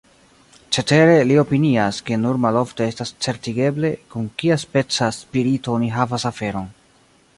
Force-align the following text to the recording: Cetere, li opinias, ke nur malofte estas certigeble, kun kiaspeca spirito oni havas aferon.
Cetere, 0.75 1.17
li 1.31 1.35
opinias, 1.41 1.99
ke 2.07 2.17
nur 2.21 2.39
malofte 2.45 2.87
estas 2.93 3.11
certigeble, 3.27 3.93
kun 4.15 4.27
kiaspeca 4.43 5.11
spirito 5.19 5.77
oni 5.79 5.93
havas 5.99 6.27
aferon. 6.33 6.67